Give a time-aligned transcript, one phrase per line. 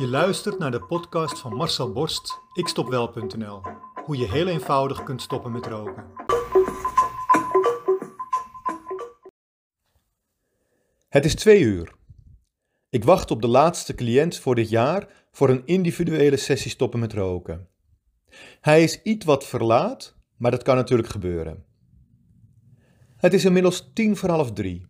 [0.00, 3.62] Je luistert naar de podcast van Marcel Borst, ikstopwel.nl.
[4.04, 6.04] Hoe je heel eenvoudig kunt stoppen met roken.
[11.08, 11.94] Het is twee uur.
[12.90, 17.12] Ik wacht op de laatste cliënt voor dit jaar voor een individuele sessie stoppen met
[17.12, 17.68] roken.
[18.60, 21.64] Hij is iets wat verlaat, maar dat kan natuurlijk gebeuren.
[23.16, 24.89] Het is inmiddels tien voor half drie.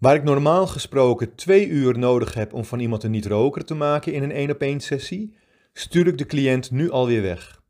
[0.00, 4.12] Waar ik normaal gesproken twee uur nodig heb om van iemand een niet-roker te maken
[4.12, 5.36] in een één op één sessie,
[5.72, 7.62] stuur ik de cliënt nu alweer weg.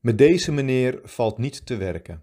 [0.00, 2.22] Met deze meneer valt niet te werken.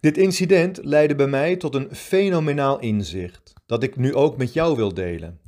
[0.00, 4.76] Dit incident leidde bij mij tot een fenomenaal inzicht, dat ik nu ook met jou
[4.76, 5.40] wil delen.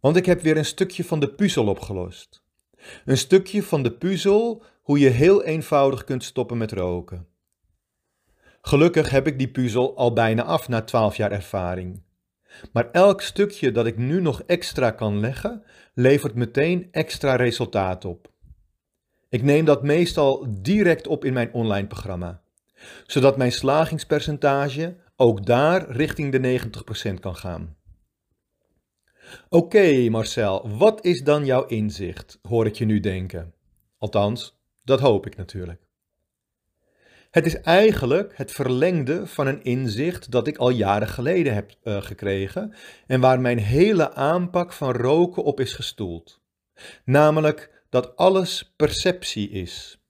[0.00, 2.42] Want ik heb weer een stukje van de puzzel opgelost.
[3.04, 7.26] Een stukje van de puzzel hoe je heel eenvoudig kunt stoppen met roken.
[8.60, 12.02] Gelukkig heb ik die puzzel al bijna af na 12 jaar ervaring.
[12.72, 15.62] Maar elk stukje dat ik nu nog extra kan leggen,
[15.94, 18.30] levert meteen extra resultaat op.
[19.28, 22.42] Ik neem dat meestal direct op in mijn online programma,
[23.06, 26.60] zodat mijn slagingspercentage ook daar richting de
[27.10, 27.76] 90% kan gaan.
[29.48, 33.54] Oké Marcel, wat is dan jouw inzicht, hoor ik je nu denken.
[33.98, 35.89] Althans, dat hoop ik natuurlijk.
[37.30, 42.02] Het is eigenlijk het verlengde van een inzicht dat ik al jaren geleden heb uh,
[42.02, 42.74] gekregen
[43.06, 46.40] en waar mijn hele aanpak van roken op is gestoeld.
[47.04, 50.04] Namelijk dat alles perceptie is.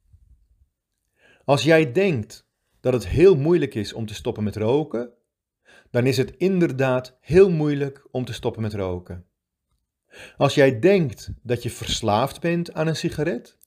[1.45, 2.49] Als jij denkt
[2.81, 5.11] dat het heel moeilijk is om te stoppen met roken,
[5.91, 9.27] dan is het inderdaad heel moeilijk om te stoppen met roken.
[10.37, 13.59] Als jij denkt dat je verslaafd bent aan een sigaret,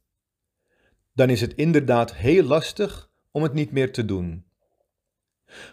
[1.14, 4.46] dan is het inderdaad heel lastig om het niet meer te doen.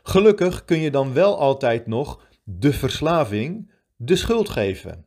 [0.03, 5.07] Gelukkig kun je dan wel altijd nog de verslaving de schuld geven.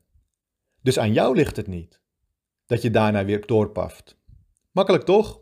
[0.81, 2.02] Dus aan jou ligt het niet
[2.66, 4.18] dat je daarna weer doorpaft.
[4.72, 5.42] Makkelijk toch?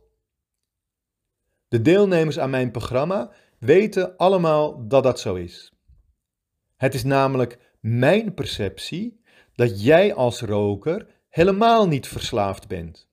[1.68, 5.74] De deelnemers aan mijn programma weten allemaal dat dat zo is.
[6.76, 9.22] Het is namelijk mijn perceptie
[9.54, 13.11] dat jij als roker helemaal niet verslaafd bent.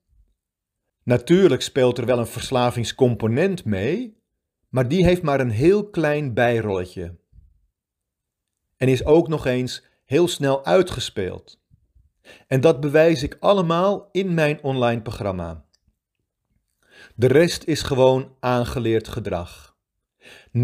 [1.08, 4.22] Natuurlijk speelt er wel een verslavingscomponent mee,
[4.68, 7.16] maar die heeft maar een heel klein bijrolletje.
[8.76, 11.62] En is ook nog eens heel snel uitgespeeld.
[12.46, 15.64] En dat bewijs ik allemaal in mijn online programma.
[17.14, 19.76] De rest is gewoon aangeleerd gedrag.
[20.58, 20.60] 90%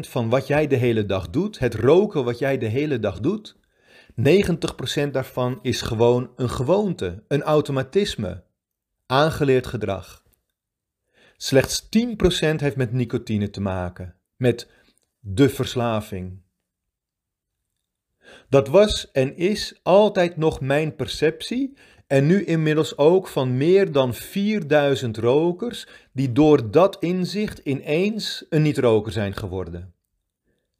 [0.00, 3.56] van wat jij de hele dag doet, het roken wat jij de hele dag doet,
[5.06, 8.48] 90% daarvan is gewoon een gewoonte, een automatisme
[9.10, 10.24] aangeleerd gedrag.
[11.36, 11.88] Slechts 10%
[12.56, 14.68] heeft met nicotine te maken, met
[15.18, 16.40] de verslaving.
[18.48, 21.76] Dat was en is altijd nog mijn perceptie
[22.06, 28.62] en nu inmiddels ook van meer dan 4000 rokers die door dat inzicht ineens een
[28.62, 29.94] niet-roker zijn geworden.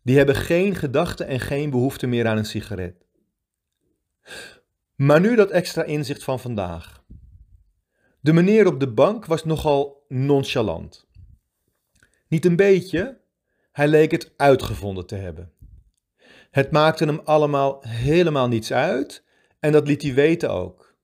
[0.02, 3.04] Die hebben geen gedachte en geen behoefte meer aan een sigaret.
[4.94, 6.99] Maar nu dat extra inzicht van vandaag.
[8.20, 11.08] De meneer op de bank was nogal nonchalant.
[12.28, 13.20] Niet een beetje,
[13.72, 15.52] hij leek het uitgevonden te hebben.
[16.50, 19.24] Het maakte hem allemaal helemaal niets uit
[19.60, 20.94] en dat liet hij weten ook.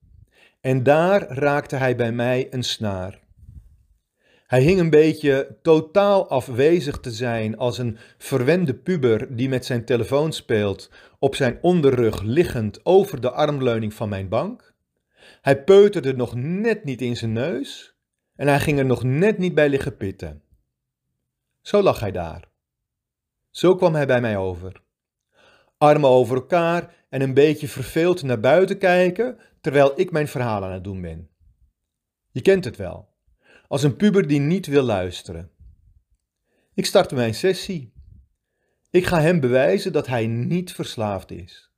[0.61, 3.25] En daar raakte hij bij mij een snaar.
[4.47, 9.85] Hij hing een beetje totaal afwezig te zijn als een verwende puber die met zijn
[9.85, 14.75] telefoon speelt, op zijn onderrug liggend over de armleuning van mijn bank.
[15.47, 17.97] Hij peuterde nog net niet in zijn neus
[18.35, 20.43] en hij ging er nog net niet bij liggen pitten.
[21.61, 22.49] Zo lag hij daar.
[23.51, 24.83] Zo kwam hij bij mij over.
[25.79, 30.73] Armen over elkaar en een beetje verveeld naar buiten kijken terwijl ik mijn verhaal aan
[30.73, 31.31] het doen ben.
[32.31, 33.09] Je kent het wel,
[33.69, 35.51] als een puber die niet wil luisteren.
[36.75, 37.93] Ik startte mijn sessie.
[38.91, 41.71] Ik ga hem bewijzen dat hij niet verslaafd is.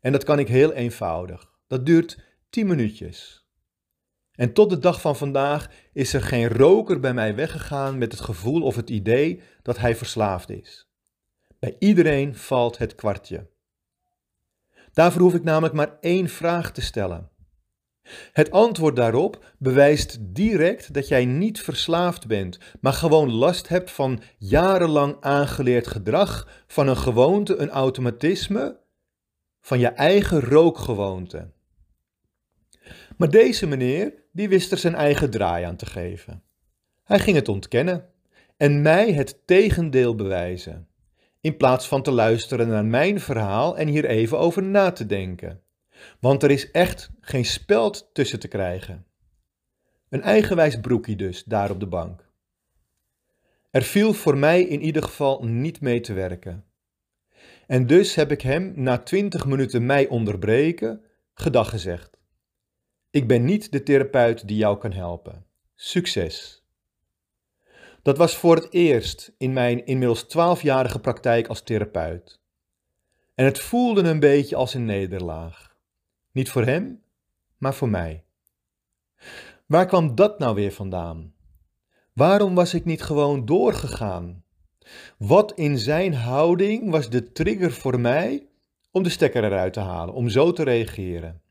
[0.00, 1.50] En dat kan ik heel eenvoudig.
[1.66, 3.46] Dat duurt 10 minuutjes.
[4.34, 8.20] En tot de dag van vandaag is er geen roker bij mij weggegaan met het
[8.20, 10.90] gevoel of het idee dat hij verslaafd is.
[11.58, 13.50] Bij iedereen valt het kwartje.
[14.92, 17.30] Daarvoor hoef ik namelijk maar één vraag te stellen.
[18.32, 24.22] Het antwoord daarop bewijst direct dat jij niet verslaafd bent, maar gewoon last hebt van
[24.38, 28.80] jarenlang aangeleerd gedrag, van een gewoonte, een automatisme,
[29.60, 31.50] van je eigen rookgewoonte.
[33.22, 36.42] Maar deze meneer, die wist er zijn eigen draai aan te geven.
[37.04, 38.08] Hij ging het ontkennen
[38.56, 40.88] en mij het tegendeel bewijzen,
[41.40, 45.62] in plaats van te luisteren naar mijn verhaal en hier even over na te denken.
[46.20, 49.06] Want er is echt geen speld tussen te krijgen.
[50.08, 52.28] Een eigenwijs broekie dus, daar op de bank.
[53.70, 56.64] Er viel voor mij in ieder geval niet mee te werken.
[57.66, 61.04] En dus heb ik hem na twintig minuten mij onderbreken
[61.34, 62.20] gedag gezegd.
[63.12, 65.46] Ik ben niet de therapeut die jou kan helpen.
[65.74, 66.64] Succes!
[68.02, 72.40] Dat was voor het eerst in mijn inmiddels twaalfjarige praktijk als therapeut.
[73.34, 75.76] En het voelde een beetje als een nederlaag.
[76.30, 77.02] Niet voor hem,
[77.58, 78.24] maar voor mij.
[79.66, 81.34] Waar kwam dat nou weer vandaan?
[82.12, 84.44] Waarom was ik niet gewoon doorgegaan?
[85.18, 88.46] Wat in zijn houding was de trigger voor mij
[88.90, 91.42] om de stekker eruit te halen, om zo te reageren?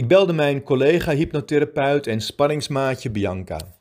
[0.00, 3.80] Ik belde mijn collega hypnotherapeut en spanningsmaatje Bianca.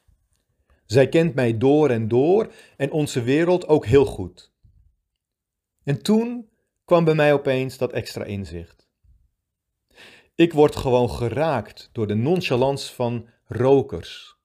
[0.85, 4.53] Zij kent mij door en door en onze wereld ook heel goed.
[5.83, 6.49] En toen
[6.85, 8.89] kwam bij mij opeens dat extra inzicht.
[10.35, 14.37] Ik word gewoon geraakt door de nonchalance van rokers,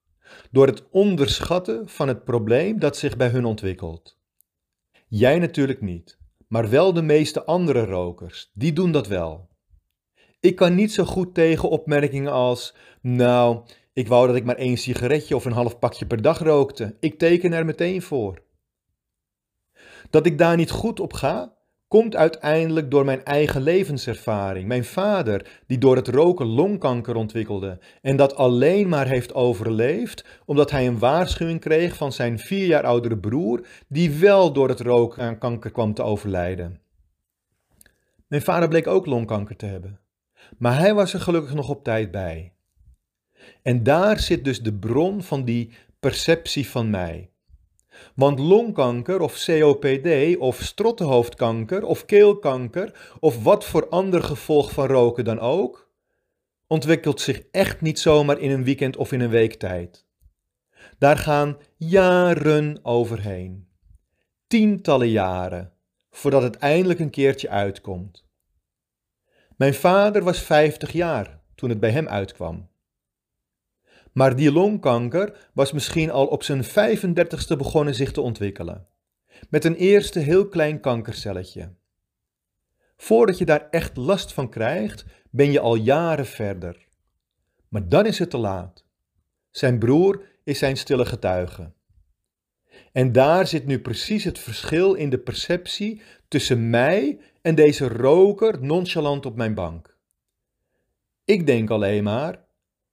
[0.51, 4.17] door het onderschatten van het probleem dat zich bij hun ontwikkelt.
[5.07, 6.17] Jij natuurlijk niet,
[6.47, 9.53] maar wel de meeste andere rokers, die doen dat wel.
[10.45, 13.59] Ik kan niet zo goed tegen opmerkingen als: Nou,
[13.93, 16.95] ik wou dat ik maar één sigaretje of een half pakje per dag rookte.
[16.99, 18.41] Ik teken er meteen voor.
[20.09, 21.53] Dat ik daar niet goed op ga,
[21.87, 24.67] komt uiteindelijk door mijn eigen levenservaring.
[24.67, 30.71] Mijn vader, die door het roken longkanker ontwikkelde en dat alleen maar heeft overleefd omdat
[30.71, 35.23] hij een waarschuwing kreeg van zijn vier jaar oudere broer, die wel door het roken
[35.23, 36.79] aan kanker kwam te overlijden.
[38.27, 39.99] Mijn vader bleek ook longkanker te hebben,
[40.57, 42.53] maar hij was er gelukkig nog op tijd bij.
[43.61, 47.29] En daar zit dus de bron van die perceptie van mij.
[48.15, 55.25] Want longkanker of COPD of strottenhoofdkanker of keelkanker of wat voor ander gevolg van roken
[55.25, 55.91] dan ook,
[56.67, 60.05] ontwikkelt zich echt niet zomaar in een weekend of in een week tijd.
[60.97, 63.67] Daar gaan jaren overheen.
[64.47, 65.73] Tientallen jaren,
[66.09, 68.25] voordat het eindelijk een keertje uitkomt.
[69.55, 72.69] Mijn vader was 50 jaar toen het bij hem uitkwam.
[74.11, 78.87] Maar die longkanker was misschien al op zijn 35ste begonnen zich te ontwikkelen.
[79.49, 81.73] Met een eerste heel klein kankercelletje.
[82.97, 86.87] Voordat je daar echt last van krijgt, ben je al jaren verder.
[87.67, 88.85] Maar dan is het te laat.
[89.51, 91.71] Zijn broer is zijn stille getuige.
[92.91, 96.01] En daar zit nu precies het verschil in de perceptie
[96.35, 99.97] tussen mij en deze roker nonchalant op mijn bank.
[101.25, 102.39] Ik denk alleen maar,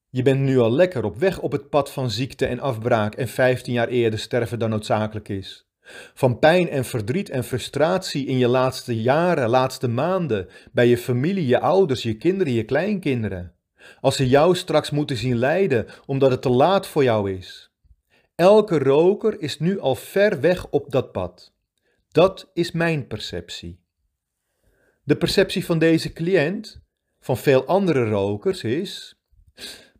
[0.09, 3.27] je bent nu al lekker op weg op het pad van ziekte en afbraak en
[3.27, 5.67] 15 jaar eerder sterven dan noodzakelijk is.
[6.13, 11.47] Van pijn en verdriet en frustratie in je laatste jaren, laatste maanden, bij je familie,
[11.47, 13.55] je ouders, je kinderen, je kleinkinderen.
[14.01, 17.71] Als ze jou straks moeten zien lijden omdat het te laat voor jou is.
[18.35, 21.52] Elke roker is nu al ver weg op dat pad.
[22.13, 23.79] Dat is mijn perceptie.
[25.03, 26.81] De perceptie van deze cliënt,
[27.19, 29.15] van veel andere rokers, is: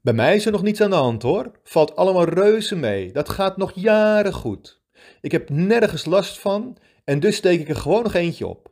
[0.02, 1.60] bij mij is er nog niets aan de hand hoor.
[1.64, 3.12] Valt allemaal reuze mee.
[3.12, 4.82] Dat gaat nog jaren goed.
[5.22, 8.72] Ik heb nergens last van en dus steek ik er gewoon nog eentje op.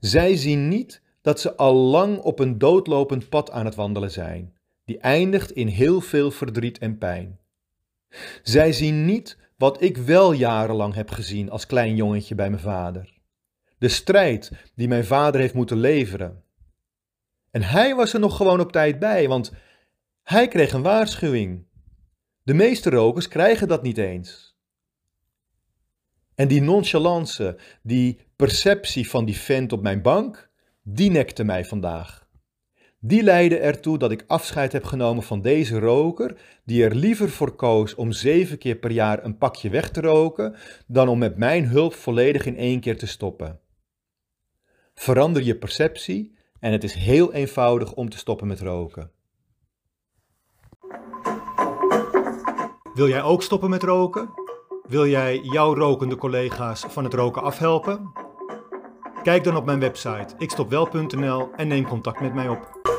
[0.00, 4.56] Zij zien niet dat ze al lang op een doodlopend pad aan het wandelen zijn,
[4.84, 7.38] die eindigt in heel veel verdriet en pijn.
[8.42, 13.20] Zij zien niet wat ik wel jarenlang heb gezien als klein jongetje bij mijn vader.
[13.78, 16.44] De strijd die mijn vader heeft moeten leveren.
[17.50, 19.52] En hij was er nog gewoon op tijd bij, want
[20.22, 21.66] hij kreeg een waarschuwing.
[22.42, 24.56] De meeste rokers krijgen dat niet eens.
[26.34, 30.50] En die nonchalance, die perceptie van die vent op mijn bank,
[30.82, 32.21] die nekte mij vandaag.
[33.04, 37.54] Die leidde ertoe dat ik afscheid heb genomen van deze roker, die er liever voor
[37.54, 40.56] koos om zeven keer per jaar een pakje weg te roken,
[40.86, 43.60] dan om met mijn hulp volledig in één keer te stoppen.
[44.94, 49.10] Verander je perceptie en het is heel eenvoudig om te stoppen met roken.
[52.94, 54.30] Wil jij ook stoppen met roken?
[54.88, 58.12] Wil jij jouw rokende collega's van het roken afhelpen?
[59.22, 62.91] Kijk dan op mijn website ikstopwel.nl en neem contact met mij op.